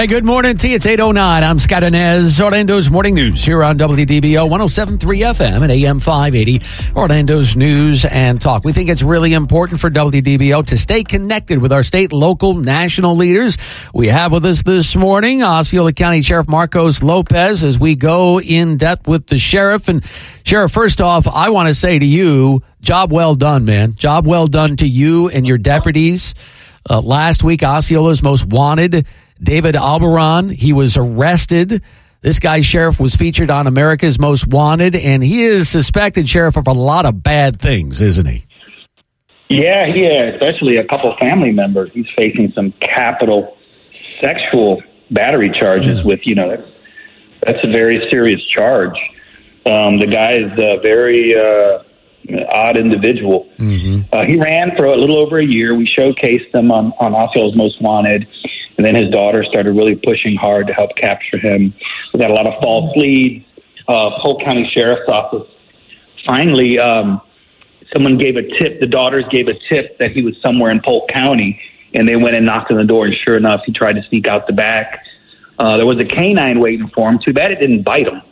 Hey, 0.00 0.06
good 0.06 0.24
morning 0.24 0.56
to 0.56 0.66
you. 0.66 0.76
It's 0.76 0.86
809. 0.86 1.44
I'm 1.44 1.58
Scott 1.58 1.82
Anez. 1.82 2.40
Orlando's 2.40 2.88
Morning 2.88 3.14
News 3.14 3.44
here 3.44 3.62
on 3.62 3.76
WDBO 3.76 4.48
1073 4.48 5.20
FM 5.20 5.62
and 5.62 5.70
AM 5.70 6.00
580. 6.00 6.62
Orlando's 6.96 7.54
News 7.54 8.06
and 8.06 8.40
Talk. 8.40 8.64
We 8.64 8.72
think 8.72 8.88
it's 8.88 9.02
really 9.02 9.34
important 9.34 9.78
for 9.78 9.90
WDBO 9.90 10.64
to 10.68 10.78
stay 10.78 11.04
connected 11.04 11.58
with 11.58 11.70
our 11.70 11.82
state, 11.82 12.14
local, 12.14 12.54
national 12.54 13.14
leaders. 13.14 13.58
We 13.92 14.06
have 14.06 14.32
with 14.32 14.46
us 14.46 14.62
this 14.62 14.96
morning 14.96 15.42
Osceola 15.42 15.92
County 15.92 16.22
Sheriff 16.22 16.48
Marcos 16.48 17.02
Lopez 17.02 17.62
as 17.62 17.78
we 17.78 17.94
go 17.94 18.40
in 18.40 18.78
depth 18.78 19.06
with 19.06 19.26
the 19.26 19.38
sheriff. 19.38 19.88
And 19.88 20.02
Sheriff, 20.44 20.72
first 20.72 21.02
off, 21.02 21.28
I 21.28 21.50
want 21.50 21.68
to 21.68 21.74
say 21.74 21.98
to 21.98 22.06
you, 22.06 22.62
job 22.80 23.12
well 23.12 23.34
done, 23.34 23.64
man. 23.64 23.94
Job 23.94 24.26
well 24.26 24.46
done 24.46 24.76
to 24.78 24.86
you 24.86 25.28
and 25.28 25.46
your 25.46 25.58
deputies. 25.58 26.34
Uh, 26.88 27.00
last 27.00 27.42
week, 27.42 27.62
Osceola's 27.62 28.22
most 28.22 28.46
wanted 28.46 29.06
David 29.42 29.74
Albarran. 29.74 30.50
He 30.50 30.72
was 30.72 30.96
arrested. 30.96 31.82
This 32.22 32.38
guy, 32.38 32.60
sheriff, 32.60 33.00
was 33.00 33.16
featured 33.16 33.50
on 33.50 33.66
America's 33.66 34.18
Most 34.18 34.46
Wanted, 34.46 34.94
and 34.94 35.22
he 35.22 35.44
is 35.44 35.70
suspected, 35.70 36.28
sheriff, 36.28 36.58
of 36.58 36.66
a 36.66 36.72
lot 36.72 37.06
of 37.06 37.22
bad 37.22 37.60
things, 37.60 38.02
isn't 38.02 38.26
he? 38.26 38.46
Yeah, 39.48 39.86
yeah, 39.86 40.24
especially 40.34 40.76
a 40.76 40.86
couple 40.86 41.16
family 41.18 41.50
members. 41.50 41.90
He's 41.94 42.06
facing 42.18 42.52
some 42.54 42.74
capital 42.82 43.56
sexual 44.22 44.82
battery 45.10 45.50
charges 45.58 46.04
with, 46.04 46.20
you 46.24 46.34
know, 46.34 46.50
that's, 46.50 46.68
that's 47.42 47.66
a 47.66 47.70
very 47.72 48.06
serious 48.12 48.40
charge. 48.54 48.96
Um, 49.64 49.98
the 49.98 50.06
guy 50.06 50.34
is 50.34 50.52
a 50.58 50.80
very 50.82 51.34
uh, 51.34 51.82
odd 52.48 52.78
individual. 52.78 53.48
Uh, 54.12 54.24
he 54.26 54.36
ran 54.36 54.76
for 54.76 54.86
a 54.86 54.96
little 54.96 55.18
over 55.18 55.38
a 55.38 55.46
year. 55.46 55.74
We 55.74 55.86
showcased 55.86 56.54
him 56.54 56.70
on, 56.70 56.92
on 56.98 57.14
Osceola's 57.14 57.56
Most 57.56 57.80
Wanted. 57.80 58.26
And 58.76 58.86
then 58.86 58.94
his 58.94 59.10
daughter 59.10 59.44
started 59.44 59.72
really 59.72 59.96
pushing 59.96 60.36
hard 60.36 60.66
to 60.68 60.72
help 60.72 60.96
capture 60.96 61.38
him. 61.38 61.74
We 62.14 62.20
got 62.20 62.30
a 62.30 62.34
lot 62.34 62.46
of 62.46 62.62
false 62.62 62.96
leads. 62.96 63.44
Uh, 63.86 64.18
Polk 64.22 64.42
County 64.42 64.70
Sheriff's 64.74 65.08
Office 65.08 65.48
finally, 66.26 66.78
um, 66.78 67.20
someone 67.94 68.18
gave 68.18 68.36
a 68.36 68.42
tip. 68.42 68.80
The 68.80 68.86
daughters 68.86 69.24
gave 69.30 69.48
a 69.48 69.54
tip 69.68 69.98
that 69.98 70.12
he 70.12 70.22
was 70.22 70.34
somewhere 70.44 70.70
in 70.70 70.80
Polk 70.84 71.08
County, 71.12 71.60
and 71.94 72.08
they 72.08 72.16
went 72.16 72.36
and 72.36 72.46
knocked 72.46 72.70
on 72.70 72.78
the 72.78 72.84
door. 72.84 73.06
And 73.06 73.14
sure 73.26 73.36
enough, 73.36 73.62
he 73.66 73.72
tried 73.72 73.94
to 73.94 74.02
sneak 74.08 74.26
out 74.26 74.46
the 74.46 74.52
back. 74.52 75.04
Uh, 75.58 75.76
there 75.76 75.86
was 75.86 75.98
a 75.98 76.06
canine 76.06 76.60
waiting 76.60 76.90
for 76.94 77.08
him. 77.10 77.18
Too 77.24 77.32
bad 77.32 77.52
it 77.52 77.60
didn't 77.60 77.82
bite 77.82 78.06
him. 78.06 78.22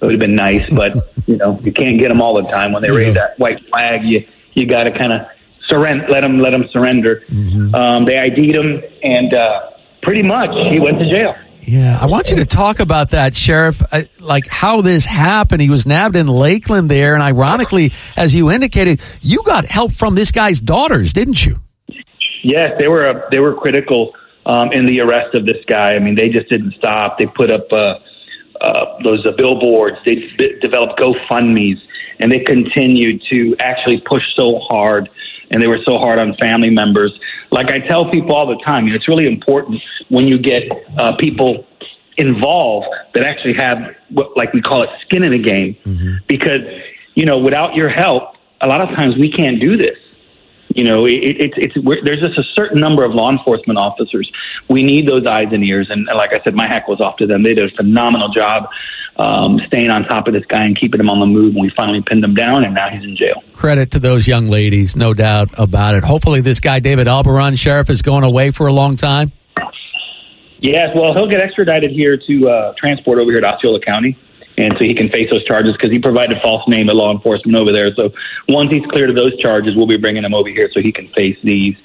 It 0.00 0.06
would 0.06 0.12
have 0.12 0.20
been 0.20 0.36
nice, 0.36 0.68
but 0.70 0.94
you 1.26 1.36
know 1.36 1.60
you 1.62 1.72
can't 1.72 1.98
get 1.98 2.08
them 2.08 2.22
all 2.22 2.40
the 2.40 2.48
time. 2.48 2.72
When 2.72 2.82
they 2.82 2.90
raise 2.90 3.14
that 3.14 3.38
white 3.38 3.58
flag, 3.68 4.00
you 4.04 4.26
you 4.54 4.66
got 4.66 4.84
to 4.84 4.98
kind 4.98 5.12
of 5.12 5.26
surrender, 5.68 6.06
let 6.08 6.22
them 6.22 6.38
let 6.38 6.52
them 6.52 6.64
surrender. 6.72 7.22
Um, 7.74 8.04
they 8.04 8.18
ID'd 8.18 8.56
him, 8.56 8.82
and 9.02 9.34
uh, 9.34 9.70
pretty 10.02 10.22
much 10.22 10.50
he 10.68 10.80
went 10.80 11.00
to 11.00 11.10
jail. 11.10 11.34
Yeah, 11.62 11.98
I 12.00 12.06
want 12.06 12.30
you 12.30 12.36
to 12.36 12.46
talk 12.46 12.80
about 12.80 13.10
that, 13.10 13.34
Sheriff. 13.34 13.82
Uh, 13.92 14.02
like 14.18 14.46
how 14.46 14.80
this 14.80 15.04
happened. 15.04 15.60
He 15.60 15.68
was 15.68 15.86
nabbed 15.86 16.16
in 16.16 16.26
Lakeland 16.26 16.90
there, 16.90 17.14
and 17.14 17.22
ironically, 17.22 17.92
as 18.16 18.34
you 18.34 18.50
indicated, 18.50 19.00
you 19.20 19.42
got 19.44 19.66
help 19.66 19.92
from 19.92 20.14
this 20.14 20.32
guy's 20.32 20.58
daughters, 20.58 21.12
didn't 21.12 21.44
you? 21.44 21.60
Yes, 22.42 22.72
they 22.80 22.88
were 22.88 23.08
uh, 23.08 23.28
they 23.30 23.38
were 23.38 23.54
critical 23.54 24.14
um, 24.46 24.72
in 24.72 24.86
the 24.86 25.00
arrest 25.00 25.34
of 25.34 25.46
this 25.46 25.62
guy. 25.68 25.92
I 25.92 25.98
mean, 25.98 26.16
they 26.16 26.28
just 26.28 26.48
didn't 26.48 26.74
stop. 26.78 27.18
They 27.18 27.26
put 27.26 27.52
up 27.52 27.70
uh, 27.70 27.98
uh, 28.60 28.98
those 29.04 29.24
uh, 29.26 29.32
billboards. 29.36 29.96
They 30.04 30.16
b- 30.36 30.58
developed 30.60 31.00
GoFundmes, 31.00 31.78
and 32.20 32.30
they 32.30 32.40
continued 32.40 33.22
to 33.32 33.56
actually 33.60 34.02
push 34.10 34.22
so 34.36 34.58
hard. 34.68 35.08
And 35.52 35.60
they 35.60 35.66
were 35.66 35.80
so 35.84 35.98
hard 35.98 36.20
on 36.20 36.36
family 36.40 36.70
members. 36.70 37.12
Like 37.50 37.70
I 37.70 37.80
tell 37.88 38.08
people 38.10 38.34
all 38.36 38.46
the 38.46 38.62
time, 38.64 38.86
you 38.86 38.90
know, 38.90 38.96
it's 38.96 39.08
really 39.08 39.26
important 39.26 39.80
when 40.08 40.28
you 40.28 40.38
get 40.38 40.62
uh, 40.96 41.16
people 41.18 41.66
involved 42.16 42.86
that 43.14 43.24
actually 43.24 43.54
have 43.58 43.78
what, 44.10 44.36
like 44.36 44.52
we 44.52 44.60
call 44.60 44.82
it, 44.82 44.90
skin 45.06 45.24
in 45.24 45.32
the 45.32 45.42
game, 45.42 45.76
because 46.28 46.62
you 47.14 47.26
know, 47.26 47.38
without 47.38 47.74
your 47.74 47.88
help, 47.88 48.34
a 48.60 48.68
lot 48.68 48.80
of 48.80 48.94
times 48.96 49.16
we 49.18 49.30
can't 49.32 49.60
do 49.60 49.76
this. 49.76 49.96
You 50.74 50.84
know, 50.84 51.06
it, 51.06 51.18
it's 51.22 51.54
it's 51.56 51.74
there's 51.74 52.20
just 52.20 52.38
a 52.38 52.44
certain 52.54 52.80
number 52.80 53.04
of 53.04 53.12
law 53.12 53.30
enforcement 53.30 53.78
officers. 53.78 54.30
We 54.68 54.82
need 54.82 55.08
those 55.08 55.26
eyes 55.26 55.48
and 55.50 55.64
ears, 55.68 55.88
and 55.90 56.06
like 56.16 56.30
I 56.32 56.42
said, 56.44 56.54
my 56.54 56.66
hat 56.66 56.84
goes 56.86 57.00
off 57.00 57.16
to 57.16 57.26
them. 57.26 57.42
They 57.42 57.54
did 57.54 57.72
a 57.72 57.76
phenomenal 57.76 58.28
job 58.32 58.68
um, 59.16 59.58
staying 59.66 59.90
on 59.90 60.04
top 60.04 60.28
of 60.28 60.34
this 60.34 60.44
guy 60.46 60.64
and 60.64 60.78
keeping 60.78 61.00
him 61.00 61.10
on 61.10 61.18
the 61.18 61.26
move. 61.26 61.54
And 61.54 61.62
we 61.62 61.72
finally 61.76 62.02
pinned 62.02 62.22
him 62.22 62.34
down, 62.34 62.64
and 62.64 62.74
now 62.74 62.88
he's 62.88 63.02
in 63.02 63.16
jail. 63.16 63.42
Credit 63.52 63.90
to 63.92 63.98
those 63.98 64.26
young 64.26 64.46
ladies, 64.46 64.94
no 64.94 65.12
doubt 65.12 65.50
about 65.58 65.96
it. 65.96 66.04
Hopefully, 66.04 66.40
this 66.40 66.60
guy 66.60 66.78
David 66.78 67.08
Albarran, 67.08 67.58
Sheriff, 67.58 67.90
is 67.90 68.02
going 68.02 68.24
away 68.24 68.52
for 68.52 68.68
a 68.68 68.72
long 68.72 68.96
time. 68.96 69.32
Yes, 70.60 70.88
well, 70.94 71.14
he'll 71.14 71.28
get 71.28 71.40
extradited 71.40 71.90
here 71.90 72.18
to 72.18 72.48
uh, 72.48 72.74
transport 72.76 73.18
over 73.18 73.30
here 73.32 73.40
to 73.40 73.46
Osceola 73.48 73.80
County, 73.80 74.16
and 74.56 74.72
so 74.78 74.84
he 74.84 74.94
can 74.94 75.08
face 75.10 75.30
those 75.30 75.44
charges 75.44 75.72
because 75.72 75.90
he 75.90 75.98
provided 75.98 76.38
false 76.42 76.66
name 76.68 76.86
to 76.88 76.94
law 76.94 77.12
enforcement 77.12 77.56
over 77.56 77.72
there. 77.72 77.94
So 77.96 78.10
once 78.48 78.70
he's 78.72 78.84
cleared 78.90 79.10
of 79.10 79.16
those 79.16 79.36
charges, 79.40 79.74
we'll 79.76 79.86
be 79.86 79.96
bringing 79.96 80.24
him 80.24 80.34
over 80.34 80.48
here 80.48 80.68
so 80.72 80.80
he 80.80 80.92
can 80.92 81.08
face 81.16 81.36
these. 81.42 81.76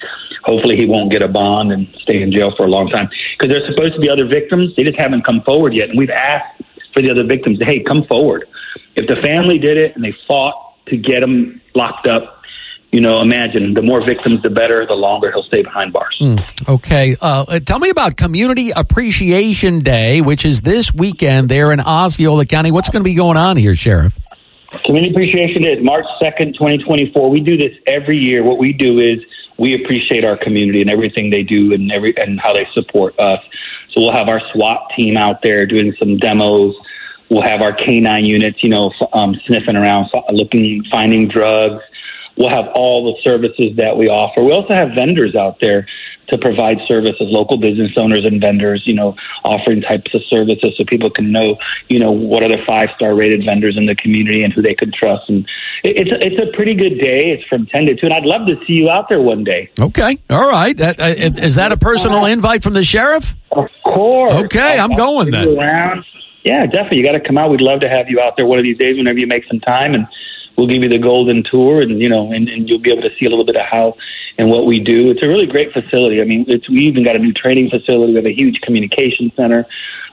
Hopefully, 0.44 0.76
he 0.76 0.86
won't 0.86 1.10
get 1.10 1.22
a 1.22 1.28
bond 1.28 1.72
and 1.72 1.88
stay 2.02 2.22
in 2.22 2.30
jail 2.32 2.52
for 2.56 2.66
a 2.66 2.68
long 2.68 2.88
time 2.88 3.08
because 3.38 3.52
there's 3.52 3.66
supposed 3.68 3.94
to 3.94 4.00
be 4.00 4.10
other 4.10 4.26
victims. 4.26 4.74
They 4.76 4.84
just 4.84 4.98
haven't 4.98 5.24
come 5.24 5.42
forward 5.42 5.74
yet, 5.74 5.88
and 5.90 5.98
we've 5.98 6.10
asked 6.10 6.62
for 6.94 7.02
the 7.02 7.10
other 7.10 7.24
victims, 7.24 7.58
hey, 7.66 7.82
come 7.82 8.04
forward. 8.08 8.46
If 8.94 9.06
the 9.06 9.16
family 9.22 9.58
did 9.58 9.76
it 9.76 9.94
and 9.94 10.04
they 10.04 10.14
fought 10.26 10.74
to 10.86 10.96
get 10.96 11.22
him 11.22 11.60
locked 11.74 12.08
up, 12.08 12.35
you 12.92 13.00
know, 13.00 13.20
imagine 13.20 13.74
the 13.74 13.82
more 13.82 14.04
victims, 14.06 14.42
the 14.42 14.50
better. 14.50 14.86
The 14.86 14.94
longer 14.94 15.30
he'll 15.32 15.42
stay 15.42 15.62
behind 15.62 15.92
bars. 15.92 16.16
Hmm. 16.18 16.38
Okay. 16.68 17.16
Uh, 17.20 17.44
uh, 17.48 17.60
tell 17.60 17.78
me 17.78 17.90
about 17.90 18.16
Community 18.16 18.70
Appreciation 18.70 19.80
Day, 19.80 20.20
which 20.20 20.44
is 20.44 20.62
this 20.62 20.94
weekend 20.94 21.48
there 21.48 21.72
in 21.72 21.80
Osceola 21.80 22.46
County. 22.46 22.70
What's 22.70 22.88
going 22.88 23.02
to 23.02 23.08
be 23.08 23.14
going 23.14 23.36
on 23.36 23.56
here, 23.56 23.74
Sheriff? 23.74 24.16
Community 24.84 25.12
Appreciation 25.12 25.62
Day 25.62 25.74
is 25.76 25.84
March 25.84 26.04
2nd, 26.22 26.54
2024. 26.54 27.30
We 27.30 27.40
do 27.40 27.56
this 27.56 27.72
every 27.86 28.18
year. 28.18 28.44
What 28.44 28.58
we 28.58 28.72
do 28.72 28.98
is 28.98 29.18
we 29.58 29.74
appreciate 29.74 30.24
our 30.24 30.36
community 30.36 30.80
and 30.80 30.90
everything 30.90 31.30
they 31.30 31.42
do 31.42 31.72
and 31.72 31.90
every 31.90 32.14
and 32.16 32.38
how 32.40 32.52
they 32.52 32.66
support 32.74 33.18
us. 33.18 33.40
So 33.92 34.02
we'll 34.02 34.12
have 34.12 34.28
our 34.28 34.40
SWAT 34.52 34.90
team 34.96 35.16
out 35.16 35.40
there 35.42 35.66
doing 35.66 35.94
some 35.98 36.18
demos. 36.18 36.74
We'll 37.30 37.42
have 37.42 37.62
our 37.62 37.74
canine 37.74 38.24
units, 38.24 38.58
you 38.62 38.70
know, 38.70 38.92
um, 39.12 39.34
sniffing 39.46 39.74
around, 39.74 40.10
looking, 40.30 40.84
finding 40.90 41.28
drugs. 41.28 41.82
We'll 42.36 42.50
have 42.50 42.66
all 42.74 43.04
the 43.06 43.16
services 43.28 43.76
that 43.76 43.96
we 43.96 44.08
offer. 44.08 44.42
We 44.44 44.52
also 44.52 44.74
have 44.74 44.90
vendors 44.94 45.34
out 45.34 45.56
there 45.60 45.86
to 46.28 46.38
provide 46.38 46.78
services, 46.88 47.20
local 47.20 47.56
business 47.56 47.92
owners 47.96 48.24
and 48.24 48.40
vendors, 48.40 48.82
you 48.84 48.94
know, 48.94 49.14
offering 49.44 49.80
types 49.80 50.10
of 50.12 50.20
services 50.28 50.74
so 50.76 50.84
people 50.88 51.08
can 51.08 51.30
know, 51.30 51.56
you 51.88 51.98
know, 52.00 52.10
what 52.10 52.42
are 52.44 52.48
the 52.48 52.58
five 52.68 52.88
star 52.96 53.14
rated 53.16 53.44
vendors 53.46 53.76
in 53.78 53.86
the 53.86 53.94
community 53.94 54.42
and 54.42 54.52
who 54.52 54.60
they 54.60 54.74
can 54.74 54.90
trust. 54.92 55.22
And 55.28 55.46
it- 55.84 55.96
it's 56.08 56.26
it's 56.26 56.42
a 56.42 56.46
pretty 56.56 56.74
good 56.74 56.98
day. 57.00 57.30
It's 57.30 57.44
from 57.44 57.66
ten 57.66 57.86
to 57.86 57.94
two, 57.94 58.00
and 58.06 58.12
I'd 58.12 58.26
love 58.26 58.46
to 58.48 58.56
see 58.66 58.74
you 58.74 58.90
out 58.90 59.08
there 59.08 59.20
one 59.20 59.44
day. 59.44 59.70
Okay. 59.80 60.18
All 60.28 60.48
right. 60.48 60.76
That, 60.76 61.00
uh, 61.00 61.04
is 61.16 61.54
that 61.54 61.70
a 61.72 61.76
personal 61.76 62.24
invite 62.26 62.62
from 62.62 62.72
the 62.74 62.82
sheriff? 62.84 63.34
Of 63.52 63.68
course. 63.84 64.32
Okay, 64.44 64.78
I'm 64.78 64.94
going 64.96 65.30
then. 65.30 65.56
around. 65.56 66.04
Yeah, 66.44 66.60
definitely. 66.62 66.98
You 67.00 67.06
got 67.06 67.12
to 67.12 67.20
come 67.26 67.38
out. 67.38 67.50
We'd 67.50 67.60
love 67.62 67.80
to 67.80 67.88
have 67.88 68.08
you 68.08 68.20
out 68.20 68.36
there 68.36 68.46
one 68.46 68.58
of 68.58 68.64
these 68.64 68.78
days 68.78 68.96
whenever 68.96 69.18
you 69.18 69.26
make 69.26 69.44
some 69.48 69.60
time, 69.60 69.94
and 69.94 70.06
we'll 70.56 70.66
give 70.66 70.82
you 70.82 70.88
the 70.88 70.98
golden 70.98 71.44
tour, 71.50 71.80
and 71.80 72.00
you 72.00 72.08
know, 72.08 72.32
and, 72.32 72.48
and 72.48 72.68
you'll 72.68 72.80
be 72.80 72.90
able 72.90 73.02
to 73.02 73.10
see 73.18 73.26
a 73.26 73.30
little 73.30 73.44
bit 73.44 73.56
of 73.56 73.66
how 73.70 73.96
and 74.38 74.50
what 74.50 74.66
we 74.66 74.80
do. 74.80 75.10
It's 75.10 75.22
a 75.22 75.28
really 75.28 75.46
great 75.46 75.72
facility. 75.72 76.20
I 76.20 76.24
mean, 76.24 76.44
it's 76.48 76.68
we 76.68 76.80
even 76.80 77.04
got 77.04 77.16
a 77.16 77.18
new 77.18 77.32
training 77.32 77.70
facility. 77.70 78.12
We 78.12 78.16
have 78.16 78.26
a 78.26 78.34
huge 78.34 78.60
communication 78.62 79.32
center. 79.36 79.66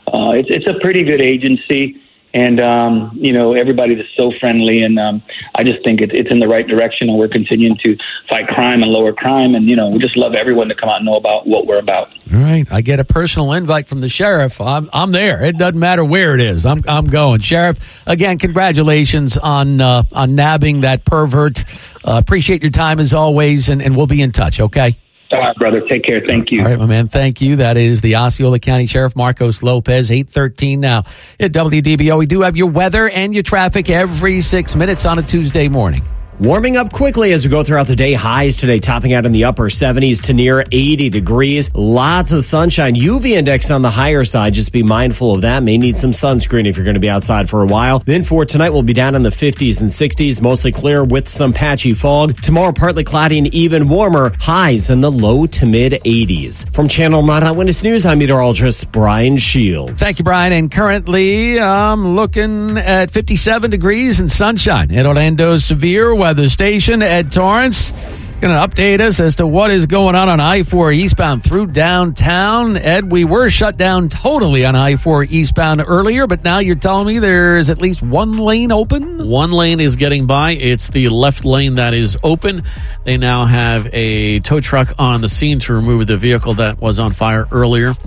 Uh, 0.07 0.31
it's 0.35 0.49
it's 0.49 0.67
a 0.67 0.79
pretty 0.81 1.03
good 1.03 1.21
agency. 1.21 2.01
And 2.33 2.59
um, 2.59 3.11
you 3.13 3.31
know 3.31 3.53
everybody's 3.53 3.99
just 3.99 4.15
so 4.17 4.31
friendly, 4.39 4.81
and 4.81 4.97
um, 4.97 5.21
I 5.53 5.63
just 5.63 5.83
think 5.85 6.01
it's 6.01 6.13
it's 6.15 6.31
in 6.31 6.39
the 6.39 6.47
right 6.47 6.67
direction, 6.67 7.09
and 7.09 7.17
we're 7.17 7.27
continuing 7.27 7.77
to 7.85 7.95
fight 8.27 8.47
crime 8.47 8.81
and 8.81 8.91
lower 8.91 9.13
crime, 9.13 9.53
and 9.53 9.69
you 9.69 9.75
know 9.75 9.89
we 9.89 9.99
just 9.99 10.17
love 10.17 10.33
everyone 10.33 10.67
to 10.69 10.75
come 10.75 10.89
out 10.89 10.97
and 10.97 11.05
know 11.05 11.13
about 11.13 11.45
what 11.45 11.67
we're 11.67 11.77
about. 11.77 12.09
All 12.33 12.39
right. 12.39 12.65
I 12.71 12.81
get 12.81 12.99
a 12.99 13.03
personal 13.03 13.51
invite 13.53 13.87
from 13.87 14.01
the 14.01 14.09
sheriff. 14.09 14.59
I'm 14.59 14.89
I'm 14.93 15.11
there. 15.11 15.43
It 15.43 15.57
doesn't 15.57 15.79
matter 15.79 16.03
where 16.03 16.33
it 16.33 16.41
is. 16.41 16.65
I'm 16.65 16.83
I'm 16.87 17.05
going. 17.05 17.41
Sheriff, 17.41 17.77
again, 18.07 18.39
congratulations 18.39 19.37
on 19.37 19.79
uh, 19.79 20.03
on 20.11 20.35
nabbing 20.35 20.81
that 20.81 21.05
pervert. 21.05 21.63
Uh, 22.03 22.17
appreciate 22.17 22.61
your 22.63 22.71
time 22.71 22.99
as 22.99 23.13
always, 23.13 23.69
and, 23.69 23.81
and 23.81 23.95
we'll 23.95 24.07
be 24.07 24.21
in 24.21 24.31
touch. 24.31 24.59
Okay. 24.59 24.97
All 25.33 25.39
right, 25.39 25.55
brother. 25.55 25.81
Take 25.81 26.03
care. 26.03 26.21
Thank 26.25 26.51
you. 26.51 26.61
All 26.61 26.67
right, 26.67 26.77
my 26.77 26.85
man. 26.85 27.07
Thank 27.07 27.41
you. 27.41 27.55
That 27.55 27.75
is 27.75 28.01
the 28.01 28.17
Osceola 28.17 28.59
County 28.59 28.85
Sheriff 28.85 29.15
Marcos 29.15 29.63
Lopez, 29.63 30.11
813 30.11 30.79
now 30.79 30.99
at 31.39 31.51
WDBO. 31.51 32.19
We 32.19 32.27
do 32.27 32.41
have 32.41 32.55
your 32.55 32.69
weather 32.69 33.09
and 33.09 33.33
your 33.33 33.43
traffic 33.43 33.89
every 33.89 34.41
six 34.41 34.75
minutes 34.75 35.05
on 35.05 35.17
a 35.17 35.23
Tuesday 35.23 35.67
morning. 35.67 36.07
Warming 36.39 36.77
up 36.77 36.91
quickly 36.91 37.31
as 37.31 37.45
we 37.45 37.51
go 37.51 37.63
throughout 37.63 37.85
the 37.85 37.95
day. 37.95 38.13
Highs 38.13 38.57
today 38.57 38.79
topping 38.79 39.13
out 39.13 39.27
in 39.27 39.33
the 39.33 39.43
upper 39.43 39.69
70s 39.69 40.19
to 40.23 40.33
near 40.33 40.63
80 40.71 41.09
degrees. 41.09 41.73
Lots 41.75 42.31
of 42.31 42.43
sunshine. 42.43 42.95
UV 42.95 43.31
index 43.31 43.69
on 43.69 43.83
the 43.83 43.91
higher 43.91 44.25
side. 44.25 44.55
Just 44.55 44.71
be 44.71 44.81
mindful 44.81 45.35
of 45.35 45.41
that. 45.41 45.61
May 45.61 45.77
need 45.77 45.95
some 45.95 46.09
sunscreen 46.09 46.67
if 46.67 46.75
you're 46.75 46.85
going 46.85 46.95
to 46.95 46.99
be 46.99 47.09
outside 47.09 47.51
for 47.51 47.61
a 47.61 47.67
while. 47.67 47.99
Then 47.99 48.23
for 48.23 48.45
tonight, 48.45 48.71
we'll 48.71 48.81
be 48.81 48.93
down 48.93 49.13
in 49.13 49.21
the 49.21 49.29
50s 49.29 49.79
and 49.81 49.89
60s, 49.89 50.41
mostly 50.41 50.71
clear 50.71 51.03
with 51.03 51.29
some 51.29 51.53
patchy 51.53 51.93
fog. 51.93 52.35
Tomorrow, 52.41 52.71
partly 52.71 53.03
cloudy 53.03 53.37
and 53.37 53.53
even 53.53 53.87
warmer. 53.87 54.33
Highs 54.39 54.89
in 54.89 55.01
the 55.01 55.11
low 55.11 55.45
to 55.45 55.65
mid 55.67 55.93
80s. 56.03 56.73
From 56.73 56.87
Channel 56.87 57.21
9 57.21 57.43
Eyewitness 57.43 57.83
News, 57.83 58.07
I'm 58.07 58.17
meteorologist 58.17 58.91
Brian 58.91 59.37
Shields. 59.37 59.93
Thank 59.99 60.17
you, 60.17 60.25
Brian. 60.25 60.51
And 60.51 60.71
currently, 60.71 61.59
I'm 61.59 62.15
looking 62.15 62.79
at 62.79 63.11
57 63.11 63.69
degrees 63.69 64.19
and 64.19 64.31
sunshine 64.31 64.91
at 64.91 65.05
Orlando's 65.05 65.63
Severe 65.63 66.15
Weather 66.23 66.47
Station. 66.47 67.01
Ed 67.01 67.33
Torrance 67.33 67.91
going 68.39 68.53
to 68.53 68.75
update 68.75 69.01
us 69.01 69.19
as 69.19 69.35
to 69.35 69.45
what 69.45 69.71
is 69.71 69.87
going 69.87 70.15
on 70.15 70.29
on 70.29 70.39
I 70.39 70.63
4 70.63 70.93
eastbound 70.93 71.43
through 71.43 71.67
downtown. 71.67 72.77
Ed, 72.77 73.11
we 73.11 73.25
were 73.25 73.49
shut 73.49 73.75
down 73.75 74.07
totally 74.07 74.63
on 74.63 74.73
I 74.73 74.95
4 74.95 75.25
eastbound 75.25 75.83
earlier, 75.85 76.25
but 76.25 76.41
now 76.45 76.59
you're 76.59 76.77
telling 76.77 77.07
me 77.07 77.19
there's 77.19 77.69
at 77.69 77.81
least 77.81 78.01
one 78.01 78.37
lane 78.37 78.71
open? 78.71 79.27
One 79.27 79.51
lane 79.51 79.81
is 79.81 79.97
getting 79.97 80.25
by. 80.25 80.51
It's 80.51 80.87
the 80.87 81.09
left 81.09 81.43
lane 81.43 81.75
that 81.75 81.93
is 81.93 82.17
open. 82.23 82.61
They 83.03 83.17
now 83.17 83.43
have 83.43 83.89
a 83.91 84.39
tow 84.39 84.61
truck 84.61 84.93
on 84.97 85.19
the 85.19 85.27
scene 85.27 85.59
to 85.59 85.73
remove 85.73 86.07
the 86.07 86.15
vehicle 86.15 86.53
that 86.53 86.79
was 86.79 86.99
on 86.99 87.11
fire 87.11 87.47
earlier. 87.51 87.97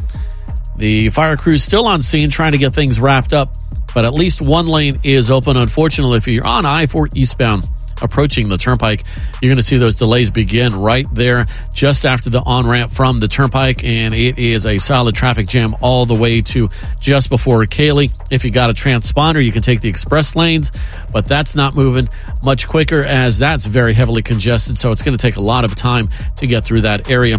The 0.76 1.10
fire 1.10 1.36
crew's 1.36 1.64
still 1.64 1.86
on 1.86 2.00
scene 2.00 2.30
trying 2.30 2.52
to 2.52 2.58
get 2.58 2.72
things 2.72 2.98
wrapped 2.98 3.34
up, 3.34 3.54
but 3.94 4.06
at 4.06 4.14
least 4.14 4.40
one 4.40 4.68
lane 4.68 5.00
is 5.02 5.30
open. 5.30 5.58
Unfortunately, 5.58 6.16
if 6.16 6.26
you're 6.26 6.46
on 6.46 6.64
I 6.64 6.86
4 6.86 7.10
eastbound, 7.12 7.66
approaching 8.02 8.48
the 8.48 8.56
turnpike, 8.56 9.04
you're 9.40 9.50
going 9.50 9.56
to 9.56 9.62
see 9.62 9.76
those 9.76 9.94
delays 9.94 10.30
begin 10.30 10.74
right 10.74 11.06
there 11.12 11.46
just 11.72 12.04
after 12.04 12.30
the 12.30 12.40
on 12.40 12.66
ramp 12.66 12.90
from 12.90 13.20
the 13.20 13.28
turnpike. 13.28 13.84
And 13.84 14.14
it 14.14 14.38
is 14.38 14.66
a 14.66 14.78
solid 14.78 15.14
traffic 15.14 15.46
jam 15.46 15.76
all 15.80 16.06
the 16.06 16.14
way 16.14 16.42
to 16.42 16.68
just 17.00 17.28
before 17.28 17.64
Kaley. 17.66 18.12
If 18.30 18.44
you 18.44 18.50
got 18.50 18.70
a 18.70 18.74
transponder, 18.74 19.44
you 19.44 19.52
can 19.52 19.62
take 19.62 19.80
the 19.80 19.88
express 19.88 20.36
lanes, 20.36 20.72
but 21.12 21.26
that's 21.26 21.54
not 21.54 21.74
moving 21.74 22.08
much 22.42 22.68
quicker 22.68 23.04
as 23.04 23.38
that's 23.38 23.66
very 23.66 23.94
heavily 23.94 24.22
congested. 24.22 24.78
So 24.78 24.92
it's 24.92 25.02
going 25.02 25.16
to 25.16 25.22
take 25.22 25.36
a 25.36 25.40
lot 25.40 25.64
of 25.64 25.74
time 25.74 26.08
to 26.36 26.46
get 26.46 26.64
through 26.64 26.82
that 26.82 27.10
area. 27.10 27.38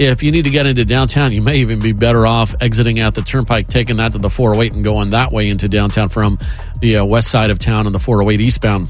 If 0.00 0.22
you 0.22 0.32
need 0.32 0.44
to 0.44 0.50
get 0.50 0.64
into 0.64 0.86
downtown, 0.86 1.30
you 1.30 1.42
may 1.42 1.58
even 1.58 1.78
be 1.78 1.92
better 1.92 2.26
off 2.26 2.54
exiting 2.62 3.00
at 3.00 3.14
the 3.14 3.20
turnpike, 3.20 3.68
taking 3.68 3.96
that 3.96 4.12
to 4.12 4.18
the 4.18 4.30
408 4.30 4.72
and 4.72 4.82
going 4.82 5.10
that 5.10 5.30
way 5.30 5.50
into 5.50 5.68
downtown 5.68 6.08
from 6.08 6.38
the 6.80 6.96
uh, 6.96 7.04
west 7.04 7.28
side 7.28 7.50
of 7.50 7.58
town 7.58 7.84
on 7.84 7.92
the 7.92 7.98
408 7.98 8.40
eastbound. 8.40 8.88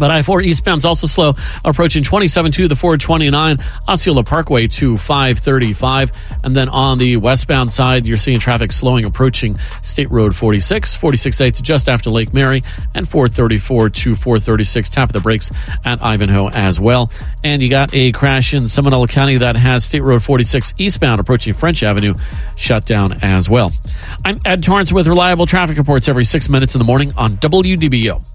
But 0.00 0.10
I 0.10 0.22
4 0.22 0.40
eastbound's 0.40 0.84
also 0.84 1.06
slow, 1.06 1.34
approaching 1.64 2.02
27 2.02 2.52
to 2.52 2.68
the 2.68 2.74
429 2.74 3.58
Osceola 3.86 4.24
Parkway 4.24 4.66
to 4.66 4.96
535. 4.96 6.10
And 6.42 6.56
then 6.56 6.68
on 6.70 6.98
the 6.98 7.18
westbound 7.18 7.70
side, 7.70 8.06
you're 8.06 8.16
seeing 8.16 8.40
traffic 8.40 8.72
slowing, 8.72 9.04
approaching 9.04 9.58
State 9.82 10.10
Road 10.10 10.34
46, 10.34 10.96
46A 10.96 11.54
to 11.56 11.62
just 11.62 11.88
after 11.88 12.08
Lake 12.08 12.32
Mary, 12.32 12.62
and 12.94 13.06
434 13.06 13.90
to 13.90 14.14
436. 14.14 14.88
Tap 14.88 15.10
of 15.10 15.12
the 15.12 15.20
brakes 15.20 15.50
at 15.84 16.02
Ivanhoe 16.02 16.48
as 16.48 16.80
well. 16.80 17.12
And 17.44 17.62
you 17.62 17.68
got 17.68 17.94
a 17.94 18.12
crash 18.12 18.54
in 18.54 18.66
Seminole 18.68 19.06
County 19.06 19.36
that 19.36 19.56
has 19.56 19.84
State 19.84 20.00
Road 20.00 20.22
46 20.22 20.74
eastbound, 20.78 21.20
approaching 21.20 21.52
French 21.52 21.82
Avenue, 21.82 22.14
shut 22.56 22.86
down 22.86 23.12
as 23.22 23.50
well. 23.50 23.70
I'm 24.24 24.40
Ed 24.46 24.62
Torrance 24.62 24.92
with 24.92 25.06
reliable 25.06 25.46
traffic 25.46 25.76
reports 25.76 26.08
every 26.08 26.24
six 26.24 26.48
minutes 26.48 26.74
in 26.74 26.78
the 26.78 26.84
morning 26.84 27.12
on 27.18 27.36
WDBO. 27.36 28.29